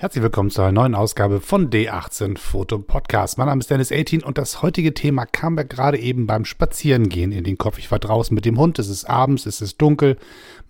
Herzlich 0.00 0.22
willkommen 0.22 0.48
zu 0.48 0.62
einer 0.62 0.72
neuen 0.72 0.94
Ausgabe 0.94 1.42
von 1.42 1.68
D18 1.68 2.38
Foto 2.38 2.78
Podcast. 2.78 3.36
Mein 3.36 3.48
Name 3.48 3.60
ist 3.60 3.68
Dennis 3.68 3.92
18 3.92 4.22
und 4.22 4.38
das 4.38 4.62
heutige 4.62 4.94
Thema 4.94 5.26
kam 5.26 5.56
mir 5.56 5.66
gerade 5.66 5.98
eben 5.98 6.26
beim 6.26 6.46
Spazierengehen 6.46 7.32
in 7.32 7.44
den 7.44 7.58
Kopf. 7.58 7.76
Ich 7.78 7.90
war 7.90 7.98
draußen 7.98 8.34
mit 8.34 8.46
dem 8.46 8.56
Hund, 8.56 8.78
es 8.78 8.88
ist 8.88 9.04
abends, 9.04 9.44
es 9.44 9.60
ist 9.60 9.76
dunkel, 9.76 10.16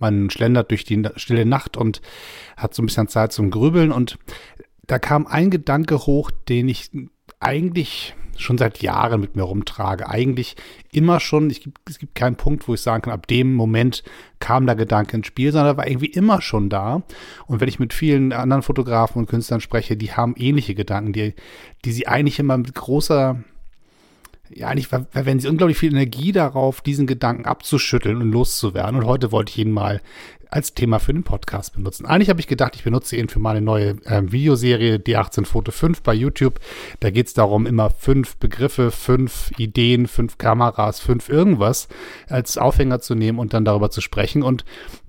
man 0.01 0.31
schlendert 0.31 0.73
durch 0.73 0.83
die 0.83 1.09
stille 1.15 1.47
Nacht 1.47 1.77
und 1.77 2.03
hat 2.57 2.75
so 2.75 2.83
ein 2.83 2.87
bisschen 2.87 3.07
Zeit 3.07 3.31
zum 3.31 3.53
Grübeln 3.53 3.93
und 3.93 4.19
da 4.89 4.99
kam 4.99 5.29
ein 5.29 5.51
Gedanke 5.51 6.07
hoch, 6.07 6.33
den 6.49 6.69
ich 6.69 6.91
eigentlich 7.39 8.17
schon 8.41 8.59
seit 8.59 8.83
Jahren 8.83 9.21
mit 9.21 9.37
mir 9.37 9.43
rumtrage. 9.43 10.09
Eigentlich 10.09 10.57
immer 10.93 11.21
schon, 11.21 11.51
ich, 11.51 11.69
es 11.89 11.99
gibt 11.99 12.15
keinen 12.15 12.37
Punkt, 12.37 12.67
wo 12.67 12.75
ich 12.75 12.81
sagen 12.81 13.03
kann, 13.03 13.13
ab 13.13 13.27
dem 13.27 13.55
Moment 13.55 14.03
kam 14.39 14.67
der 14.67 14.77
Gedanke 14.77 15.17
ins 15.17 15.27
Spiel, 15.27 15.53
sondern 15.53 15.75
er 15.75 15.77
war 15.77 15.87
irgendwie 15.87 16.07
immer 16.07 16.41
schon 16.41 16.69
da. 16.69 17.03
Und 17.47 17.61
wenn 17.61 17.69
ich 17.69 17.79
mit 17.79 17.93
vielen 17.93 18.33
anderen 18.33 18.63
Fotografen 18.63 19.19
und 19.19 19.29
Künstlern 19.29 19.61
spreche, 19.61 19.97
die 19.97 20.13
haben 20.13 20.35
ähnliche 20.37 20.75
Gedanken, 20.75 21.13
die, 21.13 21.35
die 21.85 21.93
sie 21.93 22.07
eigentlich 22.07 22.39
immer 22.39 22.57
mit 22.57 22.75
großer 22.75 23.43
ja, 24.53 24.69
eigentlich 24.69 24.89
verwenden 24.89 25.41
sie 25.41 25.49
unglaublich 25.49 25.79
viel 25.79 25.93
Energie 25.93 26.33
darauf, 26.33 26.81
diesen 26.81 27.07
Gedanken 27.07 27.45
abzuschütteln 27.45 28.21
und 28.21 28.33
loszuwerden. 28.33 28.97
Und 28.97 29.07
heute 29.07 29.33
wollte 29.33 29.51
ich 29.51 29.59
ihn 29.59 29.71
mal 29.71 30.01
als 30.51 30.75
Thema 30.75 30.99
für 30.99 31.13
den 31.13 31.23
Podcast 31.23 31.75
benutzen. 31.75 32.07
Eigentlich 32.07 32.29
habe 32.29 32.41
ich 32.41 32.49
gedacht, 32.49 32.75
ich 32.75 32.83
benutze 32.83 33.17
ihn 33.17 33.29
für 33.29 33.39
meine 33.39 33.61
neue 33.61 33.91
äh, 34.05 34.23
Videoserie 34.25 34.97
D18 34.97 35.45
Foto 35.45 35.71
5 35.71 36.03
bei 36.03 36.13
YouTube. 36.13 36.59
Da 36.99 37.11
geht 37.11 37.29
es 37.29 37.35
darum, 37.35 37.67
immer 37.67 37.91
fünf 37.91 38.37
Begriffe, 38.37 38.91
fünf 38.91 39.53
Ideen, 39.59 40.09
fünf 40.09 40.39
Kameras, 40.39 40.99
fünf 40.99 41.29
irgendwas 41.29 41.89
als 42.29 42.59
Aufhänger 42.59 43.01
zu 43.01 43.15
nehmen 43.15 43.39
und 43.39 43.55
dann 43.55 43.65
darüber 43.65 43.91
zu 43.91 44.01
sprechen. 44.01 44.43
Und 44.43 44.65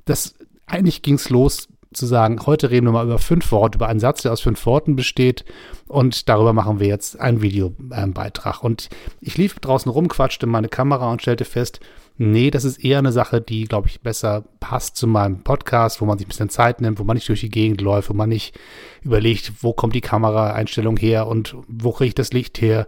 das 0.06 0.36
eigentlich 0.68 1.02
ging 1.02 1.16
es 1.16 1.30
los 1.30 1.68
zu 1.94 2.06
sagen, 2.06 2.40
heute 2.46 2.72
reden 2.72 2.88
wir 2.88 2.92
mal 2.92 3.06
über 3.06 3.20
fünf 3.20 3.52
Worte, 3.52 3.78
über 3.78 3.88
einen 3.88 4.00
Satz, 4.00 4.22
der 4.22 4.32
aus 4.32 4.42
fünf 4.42 4.66
Worten 4.66 4.96
besteht. 4.96 5.46
Und 5.88 6.30
darüber 6.30 6.54
machen 6.54 6.80
wir 6.80 6.88
jetzt 6.88 7.20
einen 7.20 7.42
Videobeitrag. 7.42 8.64
Und 8.64 8.90
ich 9.20 9.38
lief 9.38 9.60
draußen 9.60 9.92
rum, 9.92 10.08
quatschte 10.08 10.48
meine 10.48 10.70
Kamera 10.70 11.12
und 11.12 11.22
stellte 11.22 11.46
fest, 11.46 11.80
Nee, 12.24 12.52
das 12.52 12.66
ist 12.66 12.84
eher 12.84 13.00
eine 13.00 13.12
Sache, 13.12 13.42
die, 13.42 13.64
glaube 13.64 13.88
ich, 13.88 14.02
besser 14.02 14.44
passt 14.60 14.96
zu 14.96 15.08
meinem 15.08 15.42
Podcast, 15.42 16.02
wo 16.02 16.06
man 16.06 16.20
sich 16.20 16.28
ein 16.28 16.30
bisschen 16.30 16.50
Zeit 16.50 16.80
nimmt, 16.80 17.00
wo 17.00 17.04
man 17.04 17.16
nicht 17.16 17.28
durch 17.28 17.40
die 17.40 17.50
Gegend 17.50 17.82
läuft, 17.82 18.12
wo 18.12 18.14
man 18.14 18.30
nicht 18.30 18.60
überlegt, 19.02 19.64
wo 19.64 19.74
kommt 19.74 19.96
die 19.96 20.02
Kameraeinstellung 20.02 20.98
her 20.98 21.26
und 21.26 21.56
wo 21.68 21.92
kriege 21.92 22.10
ich 22.10 22.14
das 22.14 22.32
Licht 22.32 22.62
her 22.62 22.86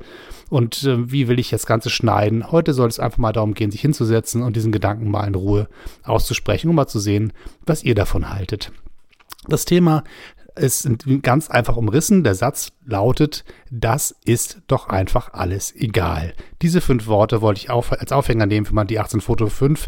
und 0.51 0.83
äh, 0.83 1.11
wie 1.11 1.27
will 1.27 1.39
ich 1.39 1.49
das 1.49 1.65
Ganze 1.65 1.89
schneiden. 1.89 2.51
Heute 2.51 2.73
soll 2.73 2.89
es 2.89 2.99
einfach 2.99 3.17
mal 3.17 3.33
darum 3.33 3.55
gehen, 3.55 3.71
sich 3.71 3.81
hinzusetzen 3.81 4.43
und 4.43 4.55
diesen 4.55 4.71
Gedanken 4.71 5.09
mal 5.09 5.25
in 5.25 5.33
Ruhe 5.33 5.67
auszusprechen, 6.03 6.69
um 6.69 6.75
mal 6.75 6.85
zu 6.85 6.99
sehen, 6.99 7.33
was 7.65 7.83
ihr 7.83 7.95
davon 7.95 8.29
haltet. 8.29 8.71
Das 9.47 9.65
Thema 9.65 10.03
ist 10.55 10.87
ganz 11.21 11.49
einfach 11.49 11.77
umrissen. 11.77 12.23
Der 12.23 12.35
Satz 12.35 12.72
lautet, 12.85 13.43
das 13.71 14.15
ist 14.23 14.61
doch 14.67 14.87
einfach 14.87 15.33
alles 15.33 15.75
egal. 15.75 16.33
Diese 16.61 16.79
fünf 16.79 17.07
Worte 17.07 17.41
wollte 17.41 17.59
ich 17.59 17.69
auf, 17.69 17.91
als 17.91 18.11
Aufhänger 18.11 18.45
nehmen 18.45 18.65
für 18.65 18.75
mal 18.75 18.85
die 18.85 18.99
18 18.99 19.19
Foto 19.19 19.47
5. 19.47 19.87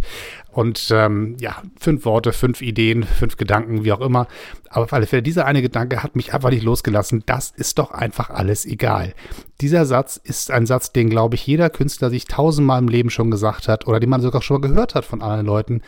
Und 0.51 0.87
ähm, 0.91 1.35
ja, 1.39 1.61
fünf 1.77 2.05
Worte, 2.05 2.31
fünf 2.33 2.61
Ideen, 2.61 3.03
fünf 3.03 3.37
Gedanken, 3.37 3.83
wie 3.83 3.91
auch 3.91 4.01
immer. 4.01 4.27
Aber 4.69 4.85
auf 4.85 4.93
alle 4.93 5.05
Fälle, 5.05 5.21
dieser 5.21 5.45
eine 5.45 5.61
Gedanke 5.61 6.01
hat 6.01 6.15
mich 6.15 6.33
einfach 6.33 6.49
nicht 6.49 6.63
losgelassen. 6.63 7.23
Das 7.25 7.51
ist 7.51 7.77
doch 7.77 7.91
einfach 7.91 8.29
alles 8.29 8.65
egal. 8.65 9.13
Dieser 9.61 9.85
Satz 9.85 10.17
ist 10.17 10.51
ein 10.51 10.65
Satz, 10.65 10.91
den, 10.91 11.09
glaube 11.09 11.35
ich, 11.35 11.45
jeder 11.45 11.69
Künstler 11.69 12.09
sich 12.09 12.25
tausendmal 12.25 12.81
im 12.81 12.87
Leben 12.87 13.09
schon 13.09 13.31
gesagt 13.31 13.67
hat 13.67 13.87
oder 13.87 13.99
den 13.99 14.09
man 14.09 14.21
sogar 14.21 14.41
schon 14.41 14.59
mal 14.59 14.67
gehört 14.67 14.95
hat 14.95 15.05
von 15.05 15.21
anderen 15.21 15.45
Leuten, 15.45 15.81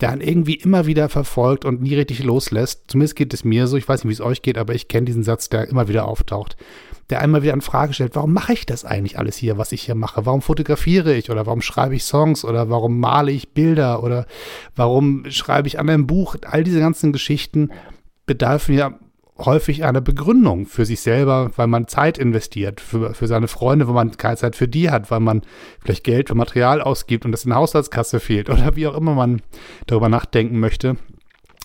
der 0.00 0.10
einen 0.10 0.20
irgendwie 0.20 0.54
immer 0.54 0.86
wieder 0.86 1.08
verfolgt 1.08 1.64
und 1.64 1.80
nie 1.80 1.94
richtig 1.94 2.22
loslässt. 2.22 2.84
Zumindest 2.88 3.16
geht 3.16 3.34
es 3.34 3.44
mir 3.44 3.66
so. 3.66 3.76
Ich 3.76 3.88
weiß 3.88 4.04
nicht, 4.04 4.10
wie 4.10 4.14
es 4.14 4.20
euch 4.20 4.42
geht, 4.42 4.58
aber 4.58 4.74
ich 4.74 4.88
kenne 4.88 5.06
diesen 5.06 5.24
Satz, 5.24 5.48
der 5.48 5.68
immer 5.68 5.88
wieder 5.88 6.06
auftaucht 6.06 6.47
der 7.10 7.20
einmal 7.20 7.42
wieder 7.42 7.54
in 7.54 7.62
Frage 7.62 7.94
stellt, 7.94 8.14
warum 8.16 8.32
mache 8.32 8.52
ich 8.52 8.66
das 8.66 8.84
eigentlich 8.84 9.18
alles 9.18 9.36
hier, 9.36 9.56
was 9.56 9.72
ich 9.72 9.82
hier 9.82 9.94
mache? 9.94 10.26
Warum 10.26 10.42
fotografiere 10.42 11.14
ich 11.14 11.30
oder 11.30 11.46
warum 11.46 11.62
schreibe 11.62 11.94
ich 11.94 12.04
Songs 12.04 12.44
oder 12.44 12.68
warum 12.68 13.00
male 13.00 13.32
ich 13.32 13.54
Bilder 13.54 14.02
oder 14.02 14.26
warum 14.76 15.24
schreibe 15.30 15.68
ich 15.68 15.78
an 15.78 15.88
einem 15.88 16.06
Buch? 16.06 16.36
All 16.44 16.64
diese 16.64 16.80
ganzen 16.80 17.12
Geschichten 17.12 17.70
bedarfen 18.26 18.74
ja 18.74 18.98
häufig 19.38 19.84
einer 19.84 20.00
Begründung 20.00 20.66
für 20.66 20.84
sich 20.84 21.00
selber, 21.00 21.52
weil 21.56 21.68
man 21.68 21.86
Zeit 21.86 22.18
investiert, 22.18 22.80
für, 22.80 23.14
für 23.14 23.26
seine 23.26 23.48
Freunde, 23.48 23.86
wo 23.88 23.92
man 23.92 24.16
keine 24.16 24.36
Zeit 24.36 24.56
für 24.56 24.68
die 24.68 24.90
hat, 24.90 25.10
weil 25.10 25.20
man 25.20 25.42
vielleicht 25.80 26.04
Geld 26.04 26.28
für 26.28 26.34
Material 26.34 26.80
ausgibt 26.82 27.24
und 27.24 27.32
das 27.32 27.44
in 27.44 27.50
der 27.50 27.58
Haushaltskasse 27.58 28.20
fehlt 28.20 28.50
oder 28.50 28.76
wie 28.76 28.86
auch 28.86 28.96
immer 28.96 29.14
man 29.14 29.40
darüber 29.86 30.08
nachdenken 30.08 30.58
möchte. 30.60 30.96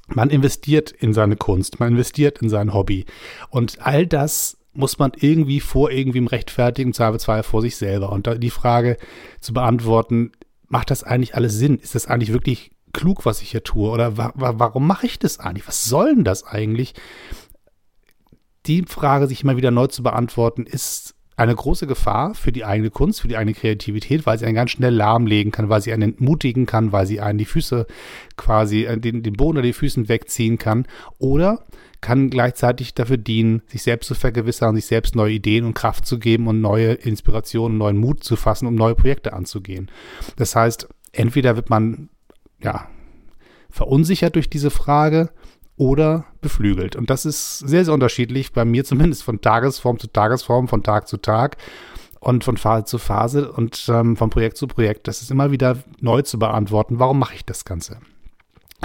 Man 0.07 0.29
investiert 0.29 0.91
in 0.91 1.13
seine 1.13 1.35
Kunst, 1.35 1.79
man 1.79 1.89
investiert 1.89 2.39
in 2.41 2.49
sein 2.49 2.73
Hobby. 2.73 3.05
Und 3.49 3.77
all 3.81 4.05
das 4.05 4.57
muss 4.73 4.97
man 4.99 5.11
irgendwie 5.15 5.59
vor 5.59 5.91
irgendwem 5.91 6.27
rechtfertigen, 6.27 6.93
zwar 6.93 7.43
vor 7.43 7.61
sich 7.61 7.75
selber. 7.75 8.11
Und 8.11 8.27
die 8.41 8.49
Frage 8.49 8.97
zu 9.39 9.53
beantworten, 9.53 10.31
macht 10.67 10.91
das 10.91 11.03
eigentlich 11.03 11.35
alles 11.35 11.53
Sinn? 11.53 11.77
Ist 11.77 11.95
das 11.95 12.07
eigentlich 12.07 12.33
wirklich 12.33 12.71
klug, 12.91 13.25
was 13.25 13.41
ich 13.41 13.51
hier 13.51 13.63
tue? 13.63 13.89
Oder 13.89 14.17
wa 14.17 14.31
wa 14.35 14.55
warum 14.57 14.87
mache 14.87 15.05
ich 15.05 15.19
das 15.19 15.39
eigentlich? 15.39 15.67
Was 15.67 15.85
soll 15.85 16.15
denn 16.15 16.23
das 16.23 16.43
eigentlich? 16.43 16.93
Die 18.65 18.83
Frage 18.83 19.27
sich 19.27 19.43
immer 19.43 19.57
wieder 19.57 19.71
neu 19.71 19.87
zu 19.87 20.03
beantworten, 20.03 20.65
ist 20.65 21.15
eine 21.35 21.55
große 21.55 21.87
Gefahr 21.87 22.35
für 22.35 22.51
die 22.51 22.65
eigene 22.65 22.89
Kunst, 22.89 23.21
für 23.21 23.27
die 23.27 23.37
eigene 23.37 23.53
Kreativität, 23.53 24.25
weil 24.25 24.37
sie 24.37 24.45
einen 24.45 24.55
ganz 24.55 24.71
schnell 24.71 24.93
lahmlegen 24.93 25.51
kann, 25.51 25.69
weil 25.69 25.81
sie 25.81 25.93
einen 25.93 26.13
entmutigen 26.13 26.65
kann, 26.65 26.91
weil 26.91 27.05
sie 27.05 27.21
einen 27.21 27.37
die 27.37 27.45
Füße 27.45 27.87
quasi, 28.37 28.83
äh, 28.83 28.99
den, 28.99 29.23
den 29.23 29.33
Boden 29.33 29.57
oder 29.57 29.67
die 29.67 29.73
Füßen 29.73 30.09
wegziehen 30.09 30.57
kann. 30.57 30.85
Oder 31.17 31.65
kann 32.01 32.29
gleichzeitig 32.29 32.93
dafür 32.93 33.17
dienen, 33.17 33.61
sich 33.67 33.81
selbst 33.81 34.07
zu 34.07 34.15
vergewissern, 34.15 34.75
sich 34.75 34.85
selbst 34.85 35.15
neue 35.15 35.33
Ideen 35.33 35.65
und 35.65 35.73
Kraft 35.73 36.05
zu 36.05 36.19
geben 36.19 36.47
und 36.47 36.61
neue 36.61 36.93
Inspirationen, 36.93 37.77
neuen 37.77 37.97
Mut 37.97 38.23
zu 38.23 38.35
fassen, 38.35 38.67
um 38.67 38.75
neue 38.75 38.95
Projekte 38.95 39.33
anzugehen. 39.33 39.89
Das 40.35 40.55
heißt, 40.55 40.87
entweder 41.13 41.55
wird 41.55 41.69
man 41.69 42.09
ja 42.61 42.87
verunsichert 43.69 44.35
durch 44.35 44.49
diese 44.49 44.69
Frage 44.69 45.31
oder 45.77 46.25
beflügelt. 46.41 46.95
Und 46.95 47.09
das 47.09 47.25
ist 47.25 47.59
sehr, 47.59 47.85
sehr 47.85 47.93
unterschiedlich, 47.93 48.53
bei 48.53 48.65
mir 48.65 48.83
zumindest 48.85 49.23
von 49.23 49.41
Tagesform 49.41 49.99
zu 49.99 50.07
Tagesform, 50.07 50.67
von 50.67 50.83
Tag 50.83 51.07
zu 51.07 51.17
Tag 51.17 51.57
und 52.19 52.43
von 52.43 52.57
Phase 52.57 52.85
zu 52.85 52.97
Phase 52.97 53.51
und 53.51 53.85
ähm, 53.89 54.15
von 54.15 54.29
Projekt 54.29 54.57
zu 54.57 54.67
Projekt. 54.67 55.07
Das 55.07 55.21
ist 55.21 55.31
immer 55.31 55.51
wieder 55.51 55.77
neu 55.99 56.21
zu 56.21 56.39
beantworten. 56.39 56.99
Warum 56.99 57.19
mache 57.19 57.35
ich 57.35 57.45
das 57.45 57.65
Ganze? 57.65 57.97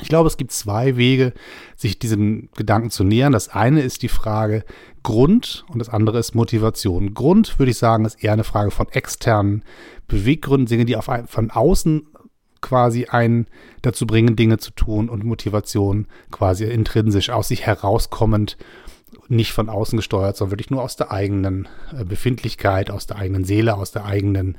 Ich 0.00 0.08
glaube, 0.08 0.28
es 0.28 0.36
gibt 0.36 0.52
zwei 0.52 0.96
Wege, 0.96 1.32
sich 1.76 1.98
diesem 1.98 2.50
Gedanken 2.56 2.90
zu 2.90 3.04
nähern. 3.04 3.32
Das 3.32 3.48
eine 3.48 3.82
ist 3.82 4.02
die 4.02 4.08
Frage 4.08 4.64
Grund 5.02 5.64
und 5.68 5.78
das 5.78 5.88
andere 5.88 6.18
ist 6.18 6.34
Motivation. 6.34 7.14
Grund, 7.14 7.58
würde 7.58 7.70
ich 7.70 7.78
sagen, 7.78 8.04
ist 8.04 8.22
eher 8.22 8.32
eine 8.32 8.44
Frage 8.44 8.70
von 8.70 8.88
externen 8.88 9.64
Beweggründen, 10.06 10.66
Dinge, 10.66 10.84
die 10.84 10.96
auf 10.96 11.08
von 11.26 11.50
außen 11.50 12.06
quasi 12.60 13.06
einen 13.06 13.46
dazu 13.82 14.06
bringen, 14.06 14.36
Dinge 14.36 14.58
zu 14.58 14.70
tun 14.70 15.08
und 15.08 15.24
Motivation 15.24 16.06
quasi 16.30 16.64
intrinsisch 16.64 17.30
aus 17.30 17.48
sich 17.48 17.66
herauskommend, 17.66 18.56
nicht 19.28 19.52
von 19.52 19.68
außen 19.68 19.96
gesteuert, 19.96 20.36
sondern 20.36 20.52
wirklich 20.52 20.70
nur 20.70 20.82
aus 20.82 20.96
der 20.96 21.10
eigenen 21.12 21.68
äh, 21.96 22.04
Befindlichkeit, 22.04 22.90
aus 22.90 23.06
der 23.06 23.16
eigenen 23.16 23.44
Seele, 23.44 23.76
aus 23.76 23.90
der 23.90 24.04
eigenen 24.04 24.58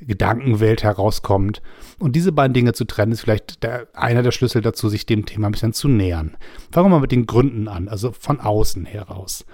Gedankenwelt 0.00 0.82
herauskommt. 0.82 1.62
Und 1.98 2.14
diese 2.14 2.32
beiden 2.32 2.54
Dinge 2.54 2.72
zu 2.72 2.84
trennen, 2.84 3.12
ist 3.12 3.22
vielleicht 3.22 3.62
der, 3.62 3.88
einer 3.94 4.22
der 4.22 4.30
Schlüssel 4.30 4.62
dazu, 4.62 4.88
sich 4.88 5.06
dem 5.06 5.26
Thema 5.26 5.48
ein 5.48 5.52
bisschen 5.52 5.72
zu 5.72 5.88
nähern. 5.88 6.36
Fangen 6.70 6.86
wir 6.86 6.96
mal 6.96 7.00
mit 7.00 7.12
den 7.12 7.26
Gründen 7.26 7.68
an, 7.68 7.88
also 7.88 8.12
von 8.12 8.40
außen 8.40 8.84
heraus. 8.84 9.44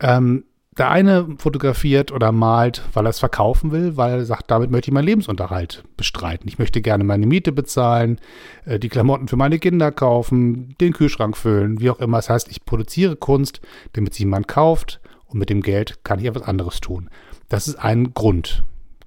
Ähm, 0.00 0.44
der 0.78 0.90
eine 0.90 1.36
fotografiert 1.38 2.12
oder 2.12 2.32
malt, 2.32 2.82
weil 2.92 3.06
er 3.06 3.10
es 3.10 3.18
verkaufen 3.18 3.72
will, 3.72 3.96
weil 3.96 4.12
er 4.12 4.24
sagt, 4.26 4.50
damit 4.50 4.70
möchte 4.70 4.90
ich 4.90 4.94
meinen 4.94 5.06
Lebensunterhalt 5.06 5.84
bestreiten. 5.96 6.48
Ich 6.48 6.58
möchte 6.58 6.82
gerne 6.82 7.02
meine 7.02 7.26
Miete 7.26 7.52
bezahlen, 7.52 8.20
äh, 8.66 8.78
die 8.78 8.90
Klamotten 8.90 9.28
für 9.28 9.36
meine 9.36 9.58
Kinder 9.58 9.90
kaufen, 9.90 10.74
den 10.80 10.92
Kühlschrank 10.92 11.36
füllen, 11.36 11.80
wie 11.80 11.90
auch 11.90 12.00
immer. 12.00 12.18
Das 12.18 12.28
heißt, 12.28 12.48
ich 12.50 12.64
produziere 12.64 13.16
Kunst, 13.16 13.60
damit 13.94 14.14
sie 14.14 14.24
jemand 14.24 14.48
kauft 14.48 15.00
und 15.26 15.38
mit 15.38 15.48
dem 15.48 15.62
Geld 15.62 16.04
kann 16.04 16.18
ich 16.18 16.26
etwas 16.26 16.42
anderes 16.42 16.80
tun. 16.80 17.08
Das 17.48 17.68
ist 17.68 17.76
ein 17.76 18.12
Grund. 18.12 18.62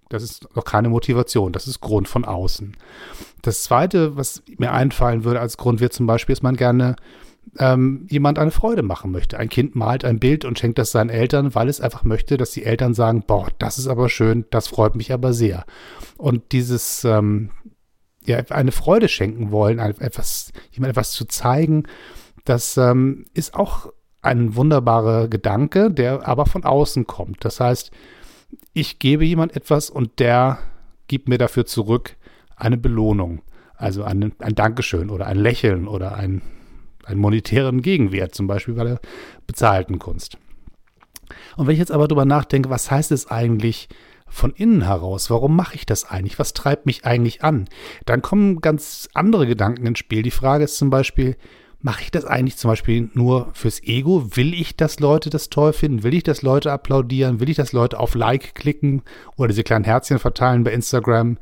Das 0.10 0.24
ist 0.24 0.56
noch 0.56 0.66
keine 0.66 0.90
Motivation. 0.90 1.54
Das 1.54 1.68
ist 1.68 1.82
Grund 1.82 2.08
von 2.08 2.26
außen. 2.26 2.76
Das 3.44 3.64
zweite, 3.64 4.18
was 4.18 4.42
mir 4.58 4.74
einfallen 4.74 5.24
würde 5.24 5.40
als 5.40 5.58
Grund, 5.58 5.82
wäre 5.82 5.92
zum 5.92 6.08
Beispiel, 6.08 6.34
dass 6.34 6.42
man 6.42 6.56
gerne 6.56 6.96
ähm, 7.58 8.06
jemand 8.10 8.40
eine 8.40 8.52
Freude 8.52 8.84
machen 8.84 9.12
möchte. 9.12 9.38
Ein 9.40 9.50
Kind 9.50 9.76
malt 9.76 10.06
ein 10.06 10.20
Bild 10.20 10.46
und 10.46 10.60
schenkt 10.60 10.78
das 10.78 10.92
seinen 10.92 11.10
Eltern, 11.10 11.56
weil 11.56 11.70
es 11.70 11.82
einfach 11.82 12.04
möchte, 12.04 12.38
dass 12.38 12.52
die 12.52 12.64
Eltern 12.64 12.94
sagen, 12.94 13.24
boah, 13.26 13.48
das 13.58 13.78
ist 13.78 13.88
aber 13.88 14.10
schön, 14.10 14.46
das 14.52 14.68
freut 14.68 14.96
mich 14.96 15.12
aber 15.12 15.34
sehr. 15.34 15.66
Und 16.18 16.52
dieses, 16.52 17.04
ähm, 17.06 17.52
ja, 18.26 18.38
eine 18.50 18.72
Freude 18.72 19.08
schenken 19.08 19.52
wollen, 19.52 19.80
etwas, 19.80 20.52
jemand 20.72 20.92
etwas 20.92 21.12
zu 21.12 21.26
zeigen, 21.26 21.84
das 22.46 22.78
ähm, 22.78 23.26
ist 23.34 23.54
auch 23.54 23.92
ein 24.22 24.56
wunderbarer 24.56 25.28
Gedanke, 25.28 25.92
der 25.92 26.28
aber 26.28 26.46
von 26.46 26.64
außen 26.64 27.08
kommt. 27.08 27.46
Das 27.46 27.60
heißt, 27.60 27.92
ich 28.74 29.00
gebe 29.00 29.26
jemand 29.26 29.56
etwas 29.56 29.90
und 29.90 30.20
der 30.20 30.60
gibt 31.08 31.30
mir 31.30 31.38
dafür 31.38 31.66
zurück 31.66 32.16
eine 32.56 32.78
Belohnung. 32.78 33.42
Also 33.76 34.04
ein, 34.04 34.34
ein 34.40 34.56
Dankeschön 34.56 35.10
oder 35.10 35.28
ein 35.28 35.38
Lächeln 35.38 35.88
oder 35.88 36.16
ein, 36.16 36.42
einen 37.10 37.20
monetären 37.20 37.82
Gegenwert, 37.82 38.36
zum 38.36 38.48
Beispiel 38.48 38.76
bei 38.76 38.84
der 38.84 39.00
bezahlten 39.48 40.00
Kunst. 40.00 40.38
Und 41.58 41.68
wenn 41.68 41.74
ich 41.74 41.80
jetzt 41.80 41.92
aber 41.92 42.08
darüber 42.08 42.26
nachdenke, 42.26 42.70
was 42.70 42.90
heißt 42.90 43.12
es 43.12 43.30
eigentlich 43.30 43.90
von 44.28 44.52
innen 44.54 44.84
heraus? 44.84 45.30
Warum 45.30 45.56
mache 45.56 45.76
ich 45.76 45.86
das 45.86 46.06
eigentlich? 46.06 46.40
Was 46.40 46.54
treibt 46.54 46.86
mich 46.86 47.06
eigentlich 47.06 47.44
an? 47.44 47.68
Dann 48.06 48.22
kommen 48.22 48.62
ganz 48.62 49.10
andere 49.14 49.48
Gedanken 49.48 49.86
ins 49.86 50.00
Spiel. 50.00 50.22
Die 50.22 50.32
Frage 50.32 50.64
ist 50.64 50.78
zum 50.78 50.90
Beispiel, 50.90 51.36
mache 51.82 52.04
ich 52.04 52.12
das 52.12 52.26
eigentlich 52.26 52.58
zum 52.58 52.70
Beispiel 52.70 53.10
nur 53.14 53.50
fürs 53.54 53.82
Ego? 53.84 54.36
Will 54.36 54.54
ich, 54.54 54.76
dass 54.76 55.00
Leute 55.00 55.30
das 55.30 55.50
toll 55.50 55.74
finden? 55.74 56.04
Will 56.04 56.14
ich, 56.14 56.24
dass 56.24 56.42
Leute 56.42 56.72
applaudieren? 56.72 57.40
Will 57.40 57.50
ich, 57.50 57.58
dass 57.58 57.74
Leute 57.74 58.00
auf 58.00 58.16
Like 58.16 58.56
klicken 58.56 59.02
oder 59.36 59.50
diese 59.50 59.64
kleinen 59.64 59.86
Herzchen 59.86 60.20
verteilen 60.20 60.64
bei 60.64 60.74
Instagram? 60.74 61.38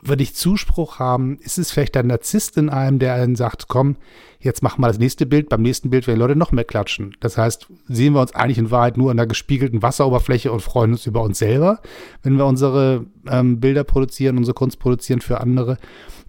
Würde 0.00 0.22
ich 0.22 0.34
Zuspruch 0.34 0.98
haben? 0.98 1.38
Ist 1.38 1.58
es 1.58 1.70
vielleicht 1.70 1.96
ein 1.96 2.06
Narzisst 2.06 2.56
in 2.56 2.68
einem, 2.68 2.98
der 2.98 3.14
einen 3.14 3.36
sagt, 3.36 3.68
komm, 3.68 3.96
jetzt 4.40 4.62
machen 4.62 4.80
wir 4.80 4.88
das 4.88 4.98
nächste 4.98 5.26
Bild, 5.26 5.48
beim 5.48 5.62
nächsten 5.62 5.90
Bild 5.90 6.06
werden 6.06 6.18
Leute 6.18 6.36
noch 6.36 6.52
mehr 6.52 6.64
klatschen. 6.64 7.16
Das 7.20 7.36
heißt, 7.36 7.68
sehen 7.88 8.14
wir 8.14 8.20
uns 8.20 8.34
eigentlich 8.34 8.58
in 8.58 8.70
Wahrheit 8.70 8.96
nur 8.96 9.10
an 9.10 9.16
der 9.16 9.26
gespiegelten 9.26 9.82
Wasseroberfläche 9.82 10.52
und 10.52 10.60
freuen 10.60 10.92
uns 10.92 11.06
über 11.06 11.22
uns 11.22 11.38
selber, 11.38 11.80
wenn 12.22 12.36
wir 12.36 12.46
unsere 12.46 13.06
ähm, 13.28 13.60
Bilder 13.60 13.84
produzieren, 13.84 14.38
unsere 14.38 14.54
Kunst 14.54 14.78
produzieren 14.78 15.20
für 15.20 15.40
andere. 15.40 15.78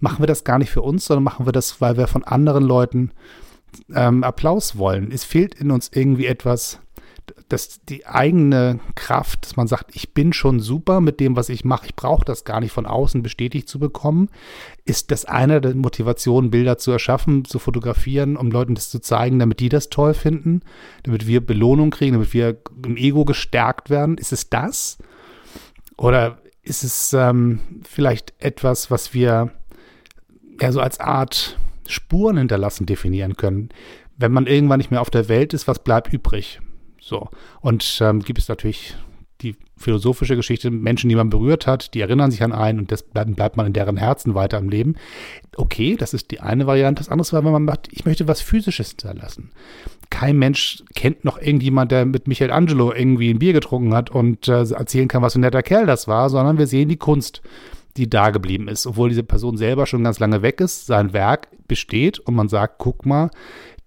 Machen 0.00 0.22
wir 0.22 0.26
das 0.26 0.44
gar 0.44 0.58
nicht 0.58 0.70
für 0.70 0.82
uns, 0.82 1.04
sondern 1.06 1.24
machen 1.24 1.46
wir 1.46 1.52
das, 1.52 1.80
weil 1.80 1.96
wir 1.96 2.06
von 2.06 2.24
anderen 2.24 2.64
Leuten 2.64 3.12
ähm, 3.94 4.24
Applaus 4.24 4.78
wollen. 4.78 5.10
Es 5.12 5.24
fehlt 5.24 5.54
in 5.54 5.70
uns 5.70 5.90
irgendwie 5.92 6.26
etwas, 6.26 6.80
dass 7.48 7.80
die 7.84 8.06
eigene 8.06 8.80
Kraft, 8.94 9.44
dass 9.44 9.56
man 9.56 9.66
sagt, 9.66 9.94
ich 9.94 10.14
bin 10.14 10.32
schon 10.32 10.60
super 10.60 11.00
mit 11.00 11.20
dem, 11.20 11.36
was 11.36 11.48
ich 11.48 11.64
mache, 11.64 11.86
ich 11.86 11.96
brauche 11.96 12.24
das 12.24 12.44
gar 12.44 12.60
nicht 12.60 12.72
von 12.72 12.86
außen 12.86 13.22
bestätigt 13.22 13.68
zu 13.68 13.78
bekommen, 13.78 14.28
ist 14.84 15.10
das 15.10 15.24
eine 15.24 15.60
der 15.60 15.74
Motivationen, 15.74 16.50
Bilder 16.50 16.78
zu 16.78 16.90
erschaffen, 16.90 17.44
zu 17.44 17.58
fotografieren, 17.58 18.36
um 18.36 18.50
Leuten 18.50 18.74
das 18.74 18.90
zu 18.90 19.00
zeigen, 19.00 19.38
damit 19.38 19.60
die 19.60 19.68
das 19.68 19.90
toll 19.90 20.14
finden, 20.14 20.62
damit 21.02 21.26
wir 21.26 21.44
Belohnung 21.44 21.90
kriegen, 21.90 22.14
damit 22.14 22.32
wir 22.34 22.58
im 22.84 22.96
Ego 22.96 23.24
gestärkt 23.24 23.90
werden. 23.90 24.18
Ist 24.18 24.32
es 24.32 24.50
das? 24.50 24.98
Oder 25.96 26.38
ist 26.62 26.84
es 26.84 27.12
ähm, 27.12 27.60
vielleicht 27.82 28.34
etwas, 28.38 28.90
was 28.90 29.14
wir 29.14 29.50
ja 30.60 30.72
so 30.72 30.80
als 30.80 31.00
Art 31.00 31.58
Spuren 31.86 32.36
hinterlassen 32.36 32.86
definieren 32.86 33.36
können? 33.36 33.70
Wenn 34.16 34.32
man 34.32 34.46
irgendwann 34.46 34.78
nicht 34.78 34.90
mehr 34.90 35.00
auf 35.00 35.10
der 35.10 35.28
Welt 35.28 35.54
ist, 35.54 35.68
was 35.68 35.82
bleibt 35.82 36.12
übrig? 36.12 36.60
So. 37.00 37.28
Und 37.60 37.98
ähm, 38.00 38.20
gibt 38.20 38.38
es 38.38 38.48
natürlich 38.48 38.96
die 39.40 39.56
philosophische 39.76 40.34
Geschichte, 40.34 40.70
Menschen, 40.70 41.08
die 41.08 41.14
man 41.14 41.30
berührt 41.30 41.66
hat, 41.66 41.94
die 41.94 42.00
erinnern 42.00 42.30
sich 42.30 42.42
an 42.42 42.52
einen 42.52 42.80
und 42.80 42.90
das 42.90 43.04
bleibt, 43.04 43.36
bleibt 43.36 43.56
man 43.56 43.66
in 43.66 43.72
deren 43.72 43.96
Herzen 43.96 44.34
weiter 44.34 44.58
im 44.58 44.68
Leben. 44.68 44.96
Okay, 45.56 45.96
das 45.96 46.12
ist 46.12 46.30
die 46.32 46.40
eine 46.40 46.66
Variante. 46.66 47.00
Das 47.00 47.08
andere 47.08 47.32
war, 47.32 47.44
wenn 47.44 47.52
man 47.52 47.68
sagt, 47.68 47.88
ich 47.92 48.04
möchte 48.04 48.26
was 48.26 48.40
Physisches 48.40 48.90
hinterlassen. 48.90 49.50
Kein 50.10 50.38
Mensch 50.38 50.82
kennt 50.94 51.24
noch 51.24 51.40
irgendjemand, 51.40 51.92
der 51.92 52.04
mit 52.04 52.26
Michelangelo 52.26 52.92
irgendwie 52.92 53.30
ein 53.30 53.38
Bier 53.38 53.52
getrunken 53.52 53.94
hat 53.94 54.10
und 54.10 54.48
äh, 54.48 54.64
erzählen 54.70 55.08
kann, 55.08 55.22
was 55.22 55.34
für 55.34 55.38
ein 55.38 55.42
netter 55.42 55.62
Kerl 55.62 55.86
das 55.86 56.08
war, 56.08 56.30
sondern 56.30 56.58
wir 56.58 56.66
sehen 56.66 56.88
die 56.88 56.96
Kunst, 56.96 57.42
die 57.96 58.10
da 58.10 58.30
geblieben 58.30 58.66
ist. 58.66 58.86
Obwohl 58.86 59.10
diese 59.10 59.22
Person 59.22 59.56
selber 59.56 59.86
schon 59.86 60.02
ganz 60.02 60.18
lange 60.18 60.42
weg 60.42 60.60
ist, 60.60 60.86
sein 60.86 61.12
Werk 61.12 61.48
besteht 61.68 62.18
und 62.18 62.34
man 62.34 62.48
sagt, 62.48 62.78
guck 62.78 63.06
mal, 63.06 63.30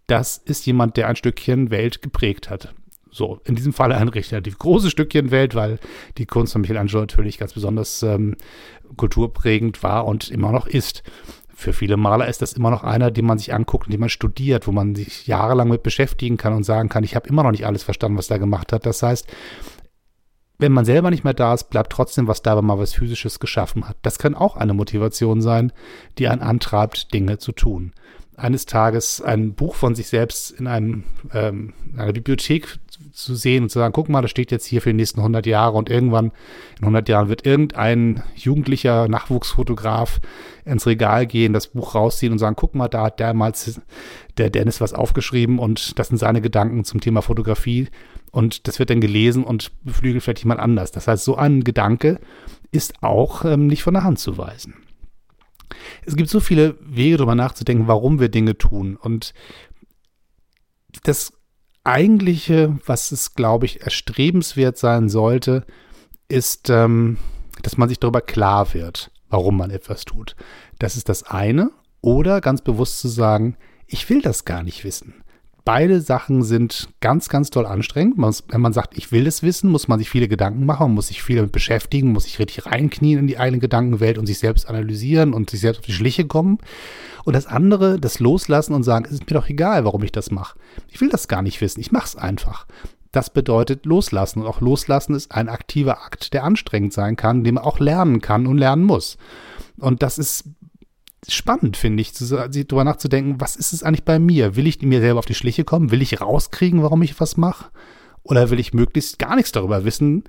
das 0.08 0.38
ist 0.38 0.66
jemand, 0.66 0.96
der 0.96 1.08
ein 1.08 1.16
Stückchen 1.16 1.72
Welt 1.72 2.02
geprägt 2.02 2.50
hat. 2.50 2.74
So, 3.12 3.42
in 3.44 3.56
diesem 3.56 3.74
Fall 3.74 3.92
ein 3.92 4.08
relativ 4.08 4.58
großes 4.58 4.90
Stückchen 4.90 5.32
Welt, 5.32 5.54
weil 5.54 5.80
die 6.18 6.26
Kunst 6.26 6.54
von 6.54 6.62
Michelangelo 6.62 7.02
natürlich 7.02 7.38
ganz 7.38 7.54
besonders 7.54 8.04
ähm, 8.04 8.38
kulturprägend 8.96 9.84
war 9.84 10.06
und 10.06 10.30
immer 10.30 10.52
noch 10.52 10.66
ist. 10.66 11.04
Für 11.54 11.74
viele 11.74 11.98
Maler 11.98 12.28
ist 12.28 12.42
das 12.42 12.54
immer 12.54 12.72
noch 12.72 12.84
einer, 12.84 13.12
den 13.12 13.26
man 13.26 13.38
sich 13.38 13.54
anguckt 13.54 13.88
und 13.88 13.92
den 13.92 14.00
man 14.00 14.10
studiert, 14.10 14.66
wo 14.66 14.72
man 14.72 14.96
sich 14.96 15.28
jahrelang 15.28 15.68
mit 15.68 15.84
beschäftigen 15.84 16.38
kann 16.38 16.54
und 16.54 16.64
sagen 16.64 16.90
kann, 16.90 17.04
ich 17.04 17.16
habe 17.16 17.28
immer 17.28 17.44
noch 17.44 17.52
nicht 17.52 17.66
alles 17.66 17.84
verstanden, 17.84 18.18
was 18.18 18.32
er 18.32 18.40
gemacht 18.40 18.72
hat. 18.72 18.86
Das 18.86 19.04
heißt, 19.04 19.28
wenn 20.58 20.72
man 20.72 20.86
selber 20.86 21.12
nicht 21.12 21.24
mehr 21.24 21.34
da 21.34 21.54
ist, 21.54 21.70
bleibt 21.70 21.92
trotzdem 21.92 22.28
was 22.28 22.42
da, 22.42 22.56
wenn 22.56 22.66
man 22.66 22.80
was 22.80 22.94
Physisches 22.94 23.40
geschaffen 23.40 23.90
hat. 23.90 23.98
Das 24.04 24.20
kann 24.20 24.36
auch 24.36 24.56
eine 24.56 24.74
Motivation 24.74 25.42
sein, 25.42 25.74
die 26.18 26.30
einen 26.30 26.42
antreibt, 26.42 27.14
Dinge 27.14 27.40
zu 27.40 27.52
tun 27.52 27.94
eines 28.38 28.66
Tages 28.66 29.22
ein 29.22 29.54
Buch 29.54 29.76
von 29.76 29.96
sich 29.96 30.08
selbst 30.08 30.52
in 30.52 30.68
einem, 30.68 31.04
ähm, 31.34 31.74
einer 31.96 32.14
Bibliothek 32.14 32.80
zu 33.12 33.36
sehen 33.36 33.64
und 33.64 33.70
zu 33.70 33.80
sagen, 33.80 33.94
guck 33.94 34.10
mal, 34.10 34.22
das 34.22 34.32
steht 34.32 34.52
jetzt 34.52 34.66
hier 34.66 34.82
für 34.82 34.90
die 34.90 34.96
nächsten 34.96 35.20
100 35.20 35.46
Jahre 35.46 35.78
und 35.78 35.90
irgendwann 35.90 36.32
in 36.78 36.84
100 36.84 37.10
Jahren 37.10 37.30
wird 37.30 37.46
irgendein 37.46 38.24
jugendlicher 38.36 39.08
Nachwuchsfotograf 39.08 40.22
ins 40.66 40.88
Regal 40.88 41.28
gehen, 41.28 41.54
das 41.54 41.68
Buch 41.68 41.96
rausziehen 41.96 42.32
und 42.32 42.40
sagen, 42.40 42.56
guck 42.56 42.76
mal, 42.76 42.88
da 42.88 43.04
hat 43.06 43.20
damals 43.20 43.82
der 44.38 44.50
Dennis 44.50 44.82
was 44.82 44.94
aufgeschrieben 44.94 45.60
und 45.60 46.00
das 46.00 46.08
sind 46.08 46.18
seine 46.18 46.42
Gedanken 46.42 46.86
zum 46.86 47.02
Thema 47.02 47.22
Fotografie 47.22 47.90
und 48.32 48.68
das 48.68 48.80
wird 48.80 48.90
dann 48.90 49.02
gelesen 49.02 49.44
und 49.44 49.72
beflügelt 49.84 50.24
vielleicht 50.24 50.44
jemand 50.44 50.62
anders. 50.62 50.92
Das 50.92 51.08
heißt, 51.08 51.24
so 51.24 51.36
ein 51.36 51.64
Gedanke 51.64 52.20
ist 52.72 53.04
auch 53.04 53.46
ähm, 53.46 53.68
nicht 53.68 53.84
von 53.84 53.94
der 53.94 54.04
Hand 54.04 54.20
zu 54.20 54.38
weisen. 54.38 54.76
Es 56.06 56.16
gibt 56.16 56.30
so 56.30 56.40
viele 56.40 56.78
Wege, 56.82 57.18
darüber 57.18 57.36
nachzudenken, 57.36 57.88
warum 57.88 58.20
wir 58.20 58.30
Dinge 58.30 58.58
tun. 58.58 58.96
Und 58.96 59.34
das 61.04 61.34
eigentliche, 61.84 62.78
was 62.86 63.12
es, 63.12 63.34
glaube 63.34 63.66
ich, 63.66 63.82
erstrebenswert 63.82 64.78
sein 64.78 65.10
sollte, 65.10 65.66
ist, 66.28 66.70
ähm, 66.70 67.18
dass 67.62 67.78
man 67.78 67.90
sich 67.90 68.00
darüber 68.00 68.22
klar 68.22 68.74
wird, 68.74 69.12
warum 69.30 69.58
man 69.58 69.72
etwas 69.72 70.06
tut. 70.06 70.36
Das 70.80 70.96
ist 70.96 71.10
das 71.10 71.24
eine. 71.24 71.72
Oder 72.02 72.42
ganz 72.42 72.62
bewusst 72.62 73.00
zu 73.00 73.08
sagen, 73.08 73.58
ich 73.86 74.10
will 74.10 74.22
das 74.22 74.46
gar 74.46 74.64
nicht 74.64 74.84
wissen. 74.84 75.21
Beide 75.64 76.02
Sachen 76.02 76.42
sind 76.42 76.90
ganz, 77.02 77.30
ganz 77.30 77.52
toll 77.52 77.68
anstrengend. 77.68 78.18
Man, 78.18 78.34
wenn 78.48 78.62
man 78.62 78.74
sagt, 78.74 78.98
ich 78.98 79.12
will 79.12 79.26
das 79.26 79.44
wissen, 79.44 79.70
muss 79.70 79.88
man 79.88 80.00
sich 80.00 80.10
viele 80.10 80.28
Gedanken 80.28 80.66
machen, 80.66 80.94
muss 80.94 81.10
sich 81.10 81.22
viel 81.22 81.36
damit 81.36 81.52
beschäftigen, 81.52 82.12
muss 82.12 82.24
sich 82.24 82.40
richtig 82.40 82.66
reinknien 82.66 83.20
in 83.20 83.28
die 83.28 83.38
eigene 83.38 83.60
Gedankenwelt 83.60 84.18
und 84.18 84.26
sich 84.26 84.40
selbst 84.40 84.68
analysieren 84.68 85.34
und 85.34 85.52
sich 85.52 85.60
selbst 85.60 85.80
auf 85.80 85.86
die 85.86 85.94
Schliche 85.94 86.26
kommen. 86.26 86.58
Und 87.26 87.36
das 87.36 87.46
andere, 87.46 88.00
das 88.00 88.20
Loslassen 88.20 88.74
und 88.74 88.82
sagen, 88.82 89.06
es 89.06 89.12
ist 89.12 89.30
mir 89.30 89.36
doch 89.36 89.50
egal, 89.50 89.86
warum 89.86 90.02
ich 90.02 90.12
das 90.12 90.32
mache. 90.32 90.58
Ich 90.88 91.00
will 91.00 91.10
das 91.10 91.28
gar 91.28 91.44
nicht 91.44 91.62
wissen, 91.62 91.80
ich 91.80 91.92
mache 91.92 92.08
es 92.08 92.16
einfach. 92.16 92.66
Das 93.12 93.30
bedeutet 93.30 93.86
loslassen. 93.86 94.42
Und 94.42 94.48
auch 94.48 94.62
loslassen 94.62 95.14
ist 95.14 95.32
ein 95.32 95.50
aktiver 95.50 96.02
Akt, 96.04 96.34
der 96.34 96.44
anstrengend 96.44 96.94
sein 96.94 97.18
kann, 97.18 97.44
den 97.44 97.56
man 97.56 97.64
auch 97.64 97.80
lernen 97.80 98.22
kann 98.22 98.48
und 98.48 98.58
lernen 98.58 98.84
muss. 98.84 99.18
Und 99.78 100.02
das 100.02 100.18
ist 100.18 100.46
spannend, 101.30 101.78
finde 101.78 102.02
ich, 102.02 102.14
darüber 102.14 102.84
nachzudenken, 102.84 103.40
was 103.40 103.56
ist 103.56 103.74
es 103.74 103.84
eigentlich 103.84 104.06
bei 104.06 104.20
mir? 104.20 104.56
Will 104.56 104.68
ich 104.68 104.82
mir 104.82 105.02
selber 105.02 105.20
auf 105.20 105.26
die 105.26 105.36
Schliche 105.36 105.64
kommen? 105.64 105.92
Will 105.92 106.02
ich 106.02 106.22
rauskriegen, 106.22 106.82
warum 106.84 107.02
ich 107.02 107.20
was 107.20 107.38
mache? 107.38 107.70
Oder 108.24 108.50
will 108.50 108.60
ich 108.60 108.74
möglichst 108.74 109.20
gar 109.20 109.36
nichts 109.36 109.52
darüber 109.52 109.84
wissen, 109.86 110.24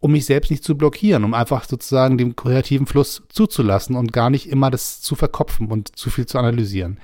um 0.00 0.12
mich 0.12 0.26
selbst 0.26 0.50
nicht 0.50 0.64
zu 0.64 0.76
blockieren, 0.76 1.24
um 1.24 1.34
einfach 1.34 1.64
sozusagen 1.64 2.18
dem 2.18 2.36
kreativen 2.36 2.86
Fluss 2.86 3.22
zuzulassen 3.28 3.96
und 3.96 4.12
gar 4.12 4.30
nicht 4.30 4.48
immer 4.48 4.70
das 4.70 5.00
zu 5.00 5.14
verkopfen 5.14 5.68
und 5.68 5.96
zu 5.96 6.10
viel 6.10 6.26
zu 6.26 6.38
analysieren. 6.38 6.98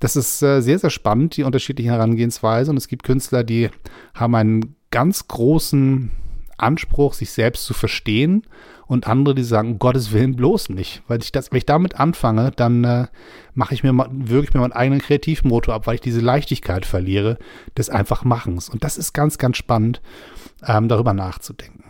Das 0.00 0.16
ist 0.16 0.42
äh, 0.42 0.60
sehr, 0.60 0.78
sehr 0.78 0.90
spannend, 0.90 1.36
die 1.36 1.44
unterschiedlichen 1.44 1.92
Herangehensweisen. 1.92 2.72
Und 2.72 2.78
es 2.78 2.88
gibt 2.88 3.04
Künstler, 3.04 3.44
die 3.44 3.70
haben 4.14 4.34
einen 4.34 4.74
ganz 4.90 5.28
großen 5.28 6.10
Anspruch, 6.58 7.14
sich 7.14 7.30
selbst 7.30 7.64
zu 7.64 7.74
verstehen 7.74 8.46
und 8.86 9.06
andere, 9.06 9.34
die 9.34 9.44
sagen, 9.44 9.72
um 9.72 9.78
Gottes 9.78 10.12
Willen 10.12 10.36
bloß 10.36 10.68
nicht. 10.68 11.02
Weil 11.08 11.22
ich 11.22 11.32
das, 11.32 11.50
wenn 11.50 11.58
ich 11.58 11.66
damit 11.66 11.98
anfange, 11.98 12.50
dann 12.50 12.84
äh, 12.84 13.06
mache 13.54 13.74
ich 13.74 13.82
mir 13.82 13.92
mal, 13.92 14.08
würge 14.12 14.48
ich 14.48 14.54
mir 14.54 14.60
meinen 14.60 14.72
eigenen 14.72 15.00
Kreativmotor 15.00 15.74
ab, 15.74 15.86
weil 15.86 15.94
ich 15.96 16.00
diese 16.00 16.20
Leichtigkeit 16.20 16.84
verliere 16.84 17.38
des 17.76 17.90
einfach 17.90 18.24
Machens. 18.24 18.68
Und 18.68 18.84
das 18.84 18.98
ist 18.98 19.12
ganz, 19.12 19.38
ganz 19.38 19.56
spannend, 19.56 20.02
ähm, 20.66 20.88
darüber 20.88 21.14
nachzudenken. 21.14 21.84